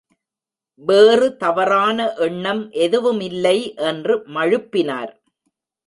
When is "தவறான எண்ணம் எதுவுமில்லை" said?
1.37-3.57